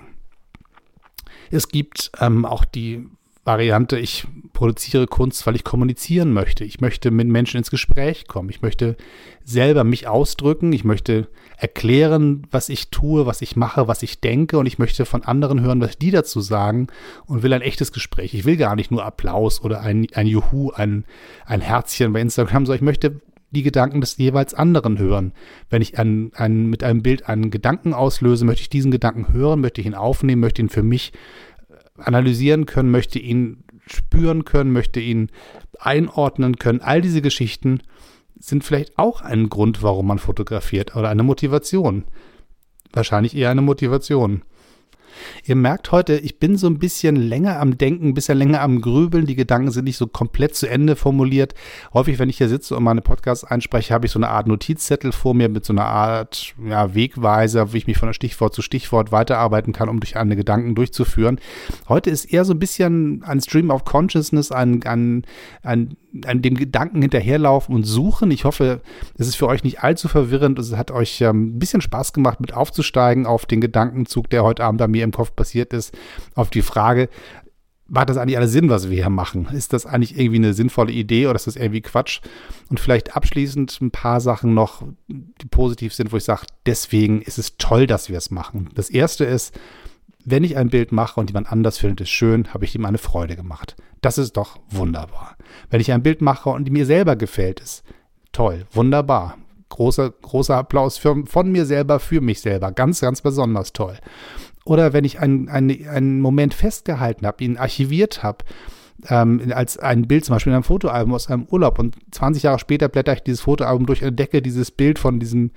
Es 1.50 1.69
gibt 1.69 2.12
ähm, 2.21 2.45
auch 2.45 2.64
die 2.64 3.07
Variante, 3.45 3.99
ich 3.99 4.27
produziere 4.53 5.09
Kunst, 5.09 5.45
weil 5.47 5.57
ich 5.57 5.65
kommunizieren 5.65 6.33
möchte. 6.33 6.65
Ich 6.65 6.81
möchte 6.81 7.11
mit 7.11 7.27
Menschen 7.27 7.57
ins 7.57 7.73
Gespräch 7.73 8.29
kommen. 8.29 8.49
Ich 8.51 8.63
möchte 8.63 8.97
selber 9.43 9.83
mich 9.83 10.07
ausdrücken. 10.07 10.73
Ich 10.73 10.85
möchte 10.85 11.27
erklären, 11.57 12.47
was 12.53 12.69
ich 12.69 12.91
tue, 12.91 13.27
was 13.27 13.43
ich 13.43 13.57
mache, 13.57 13.89
was 13.89 14.05
ich 14.05 14.21
denke. 14.21 14.59
Und 14.59 14.67
ich 14.67 14.79
möchte 14.79 15.05
von 15.05 15.25
anderen 15.25 15.61
hören, 15.61 15.81
was 15.81 15.99
die 15.99 16.13
dazu 16.13 16.41
sagen 16.41 16.87
und 17.27 17.43
will 17.43 17.53
ein 17.53 17.63
echtes 17.63 17.91
Gespräch. 17.91 18.33
Ich 18.35 18.45
will 18.45 18.57
gar 18.57 18.77
nicht 18.77 18.93
nur 18.93 19.05
Applaus 19.05 19.61
oder 19.63 19.81
ein, 19.81 20.07
ein 20.15 20.29
Juhu, 20.29 20.71
ein, 20.71 21.05
ein 21.45 21.61
Herzchen 21.61 22.13
bei 22.13 22.21
Instagram, 22.21 22.67
sondern 22.67 22.77
ich 22.77 22.87
möchte 22.87 23.21
die 23.51 23.63
Gedanken 23.63 24.01
des 24.01 24.17
jeweils 24.17 24.55
anderen 24.55 24.99
hören. 24.99 25.33
Wenn 25.69 25.83
ich 25.83 25.99
ein, 25.99 26.31
ein, 26.35 26.67
mit 26.67 26.83
einem 26.83 27.03
Bild 27.03 27.29
einen 27.29 27.51
Gedanken 27.51 27.93
auslöse, 27.93 28.45
möchte 28.45 28.63
ich 28.63 28.71
diesen 28.71 28.91
Gedanken 28.91 29.33
hören, 29.33 29.61
möchte 29.61 29.81
ich 29.81 29.87
ihn 29.87 29.95
aufnehmen, 29.95 30.41
möchte 30.41 30.63
ihn 30.63 30.71
für 30.71 30.83
mich 30.83 31.13
analysieren 31.97 32.67
können, 32.67 32.91
möchte 32.91 33.19
ihn 33.19 33.65
spüren 33.87 34.45
können, 34.45 34.73
möchte 34.73 35.01
ihn 35.01 35.31
einordnen 35.79 36.57
können. 36.57 36.81
All 36.81 37.01
diese 37.01 37.23
Geschichten 37.23 37.81
sind 38.39 38.65
vielleicht 38.65 38.99
auch 38.99 39.23
ein 39.23 39.49
Grund, 39.49 39.83
warum 39.83 40.07
man 40.07 40.19
fotografiert 40.19 40.97
oder 40.97 41.09
eine 41.09 41.23
Motivation. 41.23 42.05
Wahrscheinlich 42.93 43.37
eher 43.37 43.51
eine 43.51 43.63
Motivation. 43.63 44.43
Ihr 45.45 45.57
merkt 45.57 45.93
heute, 45.93 46.17
ich 46.17 46.38
bin 46.38 46.57
so 46.57 46.67
ein 46.67 46.79
bisschen 46.79 47.17
länger 47.17 47.61
am 47.61 47.79
Denken, 47.79 48.09
ein 48.09 48.14
bisschen 48.14 48.38
länger 48.38 48.61
am 48.61 48.81
Grübeln. 48.81 49.26
Die 49.26 49.35
Gedanken 49.35 49.71
sind 49.71 49.85
nicht 49.85 49.97
so 49.97 50.07
komplett 50.07 50.55
zu 50.55 50.69
Ende 50.69 50.97
formuliert. 50.97 51.55
Häufig, 51.95 52.19
wenn 52.19 52.29
ich 52.29 52.38
hier 52.38 52.49
sitze 52.49 52.76
und 52.76 52.85
meine 52.85 53.00
Podcasts 53.00 53.45
einspreche, 53.45 53.95
habe 53.95 54.07
ich 54.07 54.12
so 54.12 54.19
eine 54.19 54.29
Art 54.29 54.47
Notizzettel 54.47 55.12
vor 55.12 55.35
mir 55.35 55.49
mit 55.49 55.64
so 55.64 55.73
einer 55.73 55.87
Art 55.87 56.55
ja, 56.64 56.95
Wegweiser, 56.95 57.73
wie 57.73 57.79
ich 57.79 57.87
mich 57.87 57.99
von 57.99 58.12
Stichwort 58.14 58.55
zu 58.55 58.62
Stichwort 58.62 59.12
weiterarbeiten 59.12 59.73
kann, 59.73 59.88
um 59.88 60.00
durch 60.00 60.17
eine 60.17 60.37
Gedanken 60.37 60.75
durchzuführen. 60.75 61.41
Heute 61.88 62.11
ist 62.11 62.26
eher 62.26 62.45
so 62.45 62.52
ein 62.52 62.59
bisschen 62.59 63.23
ein 63.25 63.41
Stream 63.41 63.71
of 63.71 63.85
Consciousness, 63.85 64.52
ein, 64.52 64.83
ein, 64.85 65.25
ein 65.62 65.97
an 66.26 66.43
dem 66.43 66.57
Gedanken 66.57 67.00
hinterherlaufen 67.00 67.75
und 67.75 67.85
suchen. 67.85 68.31
Ich 68.31 68.45
hoffe, 68.45 68.81
es 69.17 69.29
ist 69.29 69.37
für 69.37 69.47
euch 69.47 69.64
nicht 69.64 69.83
allzu 69.83 70.09
verwirrend. 70.09 70.59
Es 70.59 70.76
hat 70.76 70.91
euch 70.91 71.21
ähm, 71.21 71.57
ein 71.57 71.59
bisschen 71.59 71.81
Spaß 71.81 72.12
gemacht, 72.12 72.41
mit 72.41 72.55
aufzusteigen 72.55 73.26
auf 73.26 73.47
den 73.47 73.61
Gedankenzug, 73.61 74.29
der 74.31 74.45
heute 74.45 74.64
Abend 74.64 74.79
bei 74.79 74.88
mir 74.88 75.05
im 75.05 75.12
Kopf 75.12 75.35
passiert 75.35 75.73
ist, 75.73 75.95
auf 76.35 76.50
die 76.50 76.62
Frage, 76.62 77.09
macht 77.88 78.09
das 78.09 78.16
eigentlich 78.16 78.38
alles 78.38 78.52
Sinn, 78.52 78.71
was 78.71 78.88
wir 78.88 78.97
hier 78.97 79.11
machen? 79.11 79.47
Ist 79.52 79.73
das 79.73 79.85
eigentlich 79.85 80.19
irgendwie 80.19 80.38
eine 80.38 80.54
sinnvolle 80.54 80.92
Idee 80.92 81.26
oder 81.26 81.37
ist 81.37 81.47
das 81.47 81.57
irgendwie 81.57 81.83
Quatsch? 81.83 82.21
Und 82.71 82.81
vielleicht 82.81 83.16
abschließend 83.16 83.81
ein 83.81 83.90
paar 83.90 84.21
Sachen 84.21 84.54
noch, 84.54 84.83
die 85.09 85.47
positiv 85.50 85.92
sind, 85.92 86.11
wo 86.11 86.16
ich 86.16 86.25
sage, 86.25 86.47
deswegen 86.64 87.21
ist 87.21 87.38
es 87.38 87.59
toll, 87.59 87.87
dass 87.87 88.09
wir 88.09 88.16
es 88.16 88.31
machen. 88.31 88.71
Das 88.75 88.88
erste 88.88 89.25
ist, 89.25 89.54
wenn 90.25 90.45
ich 90.45 90.57
ein 90.57 90.71
Bild 90.71 90.92
mache 90.92 91.21
und 91.21 91.31
jemand 91.31 91.50
anders 91.50 91.78
findet 91.78 92.02
es 92.02 92.11
schön, 92.11 92.52
habe 92.54 92.64
ich 92.64 92.75
ihm 92.75 92.85
eine 92.85 92.99
Freude 92.99 93.37
gemacht. 93.37 93.76
Das 94.00 94.19
ist 94.19 94.37
doch 94.37 94.59
wunderbar. 94.71 95.37
Wenn 95.69 95.81
ich 95.81 95.92
ein 95.92 96.02
Bild 96.02 96.23
mache 96.23 96.49
und 96.49 96.71
mir 96.71 96.87
selber 96.87 97.16
gefällt 97.16 97.61
es, 97.61 97.83
toll, 98.33 98.66
wunderbar. 98.73 99.37
Großer, 99.69 100.11
großer 100.11 100.57
Applaus 100.57 100.99
für, 100.99 101.25
von 101.26 101.50
mir 101.50 101.66
selber 101.66 101.99
für 101.99 102.21
mich 102.21 102.40
selber. 102.40 102.73
Ganz, 102.73 103.00
ganz 103.00 103.23
besonders 103.23 103.73
toll. 103.73 103.99
Oder 104.64 104.92
wenn 104.92 105.04
ich 105.04 105.21
einen, 105.21 105.49
einen, 105.49 105.88
einen 105.88 106.21
Moment 106.21 106.54
festgehalten 106.54 107.26
habe, 107.26 107.42
ihn 107.45 107.57
archiviert 107.57 108.23
habe, 108.23 108.45
ähm, 109.09 109.52
als 109.54 109.78
ein 109.78 110.07
Bild 110.07 110.25
zum 110.25 110.35
Beispiel 110.37 110.52
in 110.52 110.57
einem 110.57 110.64
Fotoalbum 110.64 111.14
aus 111.14 111.28
einem 111.28 111.47
Urlaub 111.50 111.78
und 111.78 111.97
20 112.12 112.45
Jahre 112.45 112.59
später 112.59 112.88
blätter 112.88 113.14
ich 113.14 113.23
dieses 113.23 113.40
Fotoalbum 113.40 113.87
durch 113.87 114.02
und 114.02 114.09
entdecke 114.09 114.42
dieses 114.42 114.71
Bild 114.71 114.99
von 114.99 115.19
diesem 115.19 115.50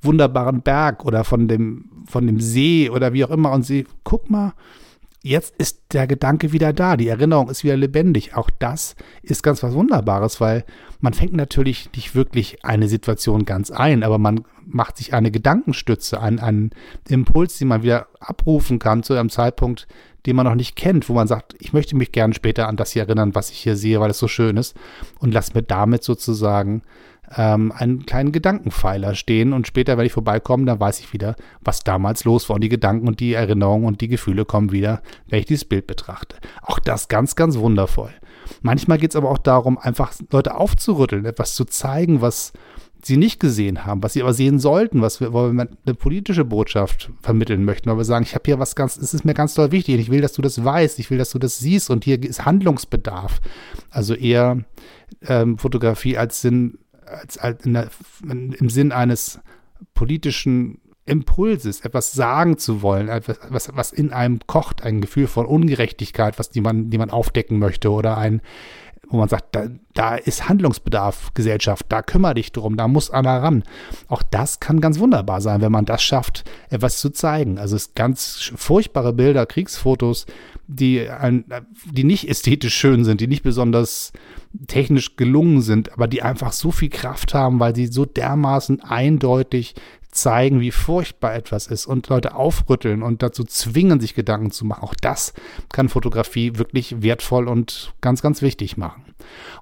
wunderbaren 0.00 0.62
Berg 0.62 1.04
oder 1.04 1.24
von 1.24 1.48
dem, 1.48 1.90
von 2.06 2.26
dem 2.26 2.40
See 2.40 2.90
oder 2.90 3.12
wie 3.12 3.24
auch 3.24 3.30
immer 3.30 3.52
und 3.52 3.64
sehe, 3.64 3.84
guck 4.04 4.30
mal, 4.30 4.54
jetzt 5.22 5.54
ist 5.56 5.80
der 5.92 6.06
Gedanke 6.06 6.52
wieder 6.52 6.72
da, 6.72 6.96
die 6.96 7.08
Erinnerung 7.08 7.48
ist 7.48 7.64
wieder 7.64 7.76
lebendig. 7.76 8.34
Auch 8.34 8.50
das 8.58 8.96
ist 9.22 9.42
ganz 9.42 9.62
was 9.62 9.74
Wunderbares, 9.74 10.40
weil 10.40 10.64
man 11.00 11.14
fängt 11.14 11.32
natürlich 11.32 11.90
nicht 11.94 12.14
wirklich 12.14 12.64
eine 12.64 12.88
Situation 12.88 13.44
ganz 13.44 13.70
ein, 13.70 14.02
aber 14.02 14.18
man 14.18 14.44
macht 14.66 14.96
sich 14.96 15.14
eine 15.14 15.30
Gedankenstütze, 15.30 16.20
einen, 16.20 16.38
einen 16.38 16.70
Impuls, 17.08 17.58
den 17.58 17.68
man 17.68 17.82
wieder 17.82 18.08
abrufen 18.20 18.78
kann 18.78 19.02
zu 19.02 19.14
einem 19.14 19.30
Zeitpunkt, 19.30 19.86
den 20.26 20.36
man 20.36 20.46
noch 20.46 20.54
nicht 20.54 20.76
kennt, 20.76 21.08
wo 21.08 21.14
man 21.14 21.26
sagt, 21.26 21.56
ich 21.58 21.72
möchte 21.72 21.96
mich 21.96 22.12
gerne 22.12 22.34
später 22.34 22.68
an 22.68 22.76
das 22.76 22.92
hier 22.92 23.02
erinnern, 23.02 23.34
was 23.34 23.50
ich 23.50 23.58
hier 23.58 23.76
sehe, 23.76 24.00
weil 24.00 24.10
es 24.10 24.18
so 24.18 24.28
schön 24.28 24.56
ist 24.56 24.76
und 25.18 25.32
lass 25.32 25.54
mir 25.54 25.62
damit 25.62 26.04
sozusagen 26.04 26.82
ähm, 27.36 27.72
einen 27.72 28.06
kleinen 28.06 28.32
Gedankenpfeiler 28.32 29.14
stehen 29.14 29.52
und 29.52 29.66
später, 29.66 29.96
wenn 29.98 30.06
ich 30.06 30.12
vorbeikomme, 30.12 30.64
dann 30.64 30.80
weiß 30.80 31.00
ich 31.00 31.12
wieder, 31.12 31.36
was 31.60 31.84
damals 31.84 32.24
los 32.24 32.48
war 32.48 32.54
und 32.54 32.62
die 32.62 32.68
Gedanken 32.68 33.08
und 33.08 33.20
die 33.20 33.34
Erinnerungen 33.34 33.86
und 33.86 34.00
die 34.00 34.08
Gefühle 34.08 34.44
kommen 34.44 34.72
wieder, 34.72 35.02
wenn 35.28 35.40
ich 35.40 35.46
dieses 35.46 35.64
Bild 35.64 35.86
betrachte. 35.86 36.36
Auch 36.62 36.78
das 36.78 37.08
ganz, 37.08 37.36
ganz 37.36 37.56
wundervoll. 37.58 38.10
Manchmal 38.60 38.98
geht 38.98 39.10
es 39.10 39.16
aber 39.16 39.30
auch 39.30 39.38
darum, 39.38 39.78
einfach 39.78 40.12
Leute 40.30 40.56
aufzurütteln, 40.56 41.24
etwas 41.24 41.54
zu 41.54 41.64
zeigen, 41.64 42.20
was 42.20 42.52
sie 43.04 43.16
nicht 43.16 43.40
gesehen 43.40 43.84
haben, 43.84 44.02
was 44.02 44.12
sie 44.12 44.22
aber 44.22 44.32
sehen 44.32 44.58
sollten, 44.58 45.02
was 45.02 45.20
wir, 45.20 45.32
wo 45.32 45.52
wir 45.52 45.68
eine 45.84 45.94
politische 45.94 46.44
Botschaft 46.44 47.10
vermitteln 47.20 47.64
möchten, 47.64 47.90
weil 47.90 47.96
wir 47.96 48.04
sagen, 48.04 48.24
ich 48.24 48.34
habe 48.34 48.44
hier 48.44 48.58
was 48.58 48.76
ganz, 48.76 48.96
es 48.96 49.12
ist 49.12 49.24
mir 49.24 49.34
ganz 49.34 49.54
toll 49.54 49.72
wichtig, 49.72 49.98
ich 49.98 50.10
will, 50.10 50.20
dass 50.20 50.34
du 50.34 50.42
das 50.42 50.64
weißt, 50.64 50.98
ich 51.00 51.10
will, 51.10 51.18
dass 51.18 51.30
du 51.30 51.38
das 51.38 51.58
siehst 51.58 51.90
und 51.90 52.04
hier 52.04 52.22
ist 52.22 52.44
Handlungsbedarf. 52.44 53.40
Also 53.90 54.14
eher 54.14 54.58
ähm, 55.26 55.58
Fotografie 55.58 56.16
als 56.16 56.40
Sinn, 56.40 56.78
als, 57.12 57.38
als 57.38 57.62
der, 57.64 57.90
im 58.22 58.68
Sinn 58.68 58.92
eines 58.92 59.40
politischen 59.94 60.80
Impulses, 61.04 61.80
etwas 61.80 62.12
sagen 62.12 62.58
zu 62.58 62.82
wollen, 62.82 63.08
etwas, 63.08 63.38
was, 63.48 63.70
was 63.74 63.92
in 63.92 64.12
einem 64.12 64.38
kocht, 64.46 64.82
ein 64.82 65.00
Gefühl 65.00 65.26
von 65.26 65.46
Ungerechtigkeit, 65.46 66.38
was 66.38 66.50
die 66.50 66.60
man, 66.60 66.90
die 66.90 66.98
man 66.98 67.10
aufdecken 67.10 67.58
möchte 67.58 67.90
oder 67.90 68.18
ein, 68.18 68.40
wo 69.12 69.18
man 69.18 69.28
sagt, 69.28 69.54
da, 69.54 69.66
da 69.94 70.14
ist 70.16 70.48
Handlungsbedarf, 70.48 71.34
Gesellschaft, 71.34 71.86
da 71.90 72.02
kümmere 72.02 72.34
dich 72.34 72.50
drum, 72.50 72.76
da 72.76 72.88
muss 72.88 73.10
einer 73.10 73.42
ran. 73.42 73.62
Auch 74.08 74.22
das 74.22 74.58
kann 74.58 74.80
ganz 74.80 74.98
wunderbar 74.98 75.40
sein, 75.40 75.60
wenn 75.60 75.72
man 75.72 75.84
das 75.84 76.02
schafft, 76.02 76.44
etwas 76.70 76.98
zu 76.98 77.10
zeigen. 77.10 77.58
Also 77.58 77.76
es 77.76 77.94
ganz 77.94 78.52
furchtbare 78.56 79.12
Bilder, 79.12 79.44
Kriegsfotos, 79.44 80.26
die, 80.66 81.08
ein, 81.08 81.44
die 81.90 82.04
nicht 82.04 82.28
ästhetisch 82.28 82.74
schön 82.74 83.04
sind, 83.04 83.20
die 83.20 83.26
nicht 83.26 83.42
besonders 83.42 84.12
technisch 84.66 85.16
gelungen 85.16 85.60
sind, 85.60 85.92
aber 85.92 86.08
die 86.08 86.22
einfach 86.22 86.52
so 86.52 86.70
viel 86.70 86.88
Kraft 86.88 87.34
haben, 87.34 87.60
weil 87.60 87.74
sie 87.74 87.86
so 87.86 88.04
dermaßen 88.04 88.80
eindeutig 88.80 89.74
zeigen, 90.12 90.60
wie 90.60 90.70
furchtbar 90.70 91.34
etwas 91.34 91.66
ist 91.66 91.86
und 91.86 92.08
Leute 92.08 92.34
aufrütteln 92.34 93.02
und 93.02 93.22
dazu 93.22 93.44
zwingen, 93.44 93.98
sich 93.98 94.14
Gedanken 94.14 94.50
zu 94.50 94.64
machen. 94.64 94.84
Auch 94.84 94.94
das 94.94 95.32
kann 95.72 95.88
Fotografie 95.88 96.58
wirklich 96.58 97.02
wertvoll 97.02 97.48
und 97.48 97.94
ganz, 98.00 98.22
ganz 98.22 98.42
wichtig 98.42 98.76
machen. 98.76 99.02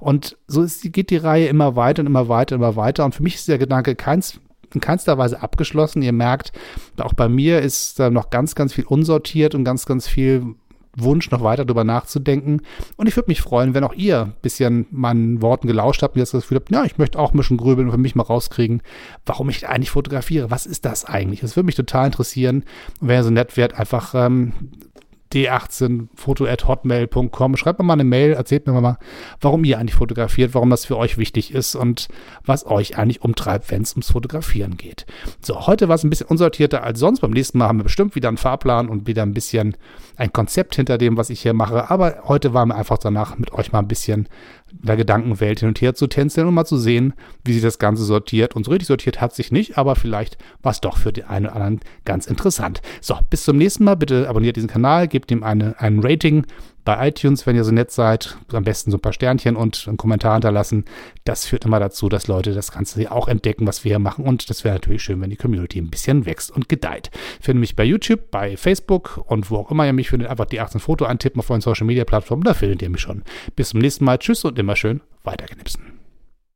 Und 0.01 0.37
so 0.49 0.63
ist, 0.63 0.93
geht 0.93 1.11
die 1.11 1.17
Reihe 1.17 1.47
immer 1.47 1.77
weiter 1.77 2.01
und 2.01 2.07
immer 2.07 2.29
weiter 2.29 2.57
und 2.57 2.63
immer 2.63 2.77
weiter. 2.77 3.05
Und 3.05 3.15
für 3.15 3.23
mich 3.23 3.37
ist 3.37 3.49
der 3.49 3.59
Gedanke 3.59 3.95
keins, 3.95 4.41
in 4.75 4.81
keinster 4.81 5.19
Weise 5.19 5.41
abgeschlossen. 5.41 6.03
Ihr 6.03 6.13
merkt, 6.13 6.53
auch 6.99 7.15
bei 7.15 7.29
mir 7.29 7.61
ist 7.61 8.01
da 8.01 8.11
noch 8.11 8.31
ganz, 8.31 8.55
ganz 8.55 8.73
viel 8.73 8.85
unsortiert 8.85 9.55
und 9.55 9.65
ganz, 9.65 9.87
ganz 9.87 10.09
viel 10.09 10.57
Wunsch, 10.97 11.31
noch 11.31 11.43
weiter 11.43 11.65
darüber 11.65 11.85
nachzudenken. 11.85 12.63
Und 12.97 13.07
ich 13.07 13.17
würde 13.17 13.31
mich 13.31 13.43
freuen, 13.43 13.75
wenn 13.75 13.85
auch 13.85 13.95
ihr 13.95 14.23
ein 14.23 14.33
bisschen 14.43 14.87
meinen 14.91 15.41
Worten 15.43 15.67
gelauscht 15.67 16.03
habt 16.03 16.15
und 16.15 16.21
jetzt 16.21 16.35
das 16.35 16.43
Gefühl 16.43 16.57
habt, 16.57 16.71
ja, 16.71 16.85
ich 16.85 16.99
möchte 16.99 17.19
auch 17.19 17.33
ein 17.33 17.37
bisschen 17.37 17.57
grübeln 17.57 17.89
und 17.89 17.93
für 17.93 17.99
mich 17.99 18.15
mal 18.15 18.25
rauskriegen, 18.25 18.83
warum 19.25 19.49
ich 19.51 19.69
eigentlich 19.69 19.91
fotografiere. 19.91 20.51
Was 20.51 20.67
ist 20.67 20.85
das 20.85 21.05
eigentlich? 21.05 21.41
Das 21.41 21.57
würde 21.57 21.67
mich 21.67 21.77
total 21.77 22.07
interessieren. 22.07 22.65
Und 23.01 23.09
wenn 23.09 23.21
ihr 23.21 23.25
so 23.25 23.31
nett 23.31 23.57
wärt, 23.57 23.75
einfach 23.75 24.15
ähm, 24.15 24.53
d18foto.hotmail.com. 25.33 27.57
Schreibt 27.57 27.79
mir 27.79 27.85
mal 27.85 27.93
eine 27.95 28.05
Mail, 28.05 28.33
erzählt 28.33 28.67
mir 28.67 28.79
mal, 28.81 28.99
warum 29.41 29.65
ihr 29.65 29.79
eigentlich 29.79 29.95
fotografiert, 29.95 30.55
warum 30.55 30.71
das 30.71 30.85
für 30.85 30.97
euch 30.97 31.19
wichtig 31.19 31.53
ist 31.55 31.75
und 31.75 32.07
was 32.45 32.65
euch 32.67 32.97
eigentlich 32.99 33.23
umtreibt, 33.23 33.71
wenn 33.71 33.83
es 33.83 33.93
ums 33.93 34.11
Fotografieren 34.11 34.77
geht. 34.77 35.07
So, 35.41 35.67
heute 35.67 35.89
war 35.89 35.95
es 35.95 36.05
ein 36.05 36.11
bisschen 36.11 36.27
unsortierter 36.27 36.83
als 36.83 36.99
sonst. 36.99 37.21
Beim 37.21 37.31
nächsten 37.31 37.59
Mal 37.59 37.69
haben 37.69 37.79
wir 37.79 37.85
bestimmt 37.85 38.17
wieder 38.17 38.29
einen 38.29 38.39
Fahrplan 38.39 38.89
und 38.89 39.07
wieder 39.07 39.23
ein 39.23 39.35
bisschen 39.35 39.77
ein 40.17 40.33
Konzept 40.33 40.75
hinter 40.77 40.99
dem, 40.99 41.17
was 41.17 41.31
ich 41.31 41.43
hier 41.43 41.55
mache. 41.55 41.91
Aber 41.91 42.25
heute 42.27 42.55
waren 42.55 42.69
wir 42.69 42.77
einfach 42.77 42.99
danach, 42.99 43.39
mit 43.39 43.53
euch 43.53 43.73
mal 43.73 43.79
ein 43.79 43.89
bisschen 43.89 44.29
der 44.73 44.97
Gedankenwelt 44.97 45.61
hin 45.61 45.69
und 45.69 45.81
her 45.81 45.95
zu 45.95 46.07
tänzeln 46.07 46.47
und 46.47 46.55
mal 46.55 46.65
zu 46.65 46.77
sehen, 46.77 47.15
wie 47.45 47.53
sich 47.53 47.63
das 47.63 47.79
Ganze 47.79 48.05
sortiert. 48.05 48.55
Und 48.57 48.65
so 48.65 48.71
richtig 48.71 48.89
sortiert 48.89 49.21
hat 49.21 49.35
sich 49.35 49.53
nicht, 49.53 49.79
aber 49.79 49.97
vielleicht 49.97 50.39
war 50.63 50.73
es 50.73 50.81
doch 50.81 50.97
für 50.97 51.13
den 51.13 51.25
einen 51.25 51.47
oder 51.47 51.57
anderen 51.57 51.81
ganz 52.05 52.27
interessant. 52.27 52.81
So, 53.01 53.17
bis 53.29 53.45
zum 53.45 53.57
nächsten 53.57 53.85
Mal. 53.85 53.97
Bitte 53.97 54.29
abonniert 54.29 54.57
diesen 54.57 54.69
Kanal, 54.69 55.09
gebt 55.09 55.31
ihm 55.31 55.43
eine, 55.43 55.79
ein 55.79 56.01
Rating 56.01 56.47
bei 56.85 57.09
iTunes, 57.09 57.47
wenn 57.47 57.57
ihr 57.57 57.65
so 57.65 57.73
nett 57.73 57.91
seid. 57.91 58.37
Am 58.53 58.65
besten 58.65 58.91
so 58.91 58.97
ein 58.97 59.01
paar 59.01 59.13
Sternchen 59.13 59.57
und 59.57 59.87
einen 59.87 59.97
Kommentar 59.97 60.35
hinterlassen. 60.35 60.85
Das 61.25 61.47
führt 61.47 61.65
immer 61.65 61.81
dazu, 61.81 62.09
dass 62.09 62.27
Leute 62.27 62.55
das 62.55 62.73
Ganze 62.73 63.11
auch 63.11 63.29
entdecken, 63.29 63.67
was 63.67 63.85
wir 63.85 63.91
hier 63.91 63.99
machen. 63.99 64.25
Und 64.25 64.51
das 64.51 64.65
wäre 64.65 64.75
natürlich 64.75 65.03
schön, 65.03 65.21
wenn 65.21 65.31
die 65.31 65.37
Community 65.37 65.79
ein 65.79 65.91
bisschen 65.91 66.27
wächst 66.27 66.51
und 66.51 66.69
gedeiht. 66.69 67.11
Finde 67.41 67.61
mich 67.61 67.77
bei 67.77 67.85
YouTube, 67.85 68.31
bei 68.31 68.57
Facebook 68.57 69.23
und 69.27 69.51
wo 69.51 69.57
auch 69.57 69.71
immer 69.71 69.87
ihr 69.87 69.93
mich 69.93 70.11
findet. 70.11 70.31
Einfach 70.31 70.47
die 70.47 70.61
18 70.61 70.81
Foto 70.81 71.05
antippen 71.05 71.41
auf 71.41 71.51
euren 71.51 71.61
Social 71.61 71.87
Media 71.87 72.05
Plattformen. 72.05 72.43
Da 72.43 72.55
findet 72.55 72.83
ihr 72.83 72.91
mich 72.91 73.01
schon. 73.01 73.23
Bis 73.57 73.71
zum 73.71 73.81
nächsten 73.81 74.05
Mal. 74.05 74.19
Tschüss 74.19 74.45
und 74.45 74.59
immer 74.59 74.77
schön 74.77 75.01
weiterknipsen. 75.25 76.00